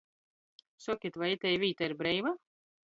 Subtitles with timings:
[0.85, 2.39] Sokit, voi itei vīta ir breiva?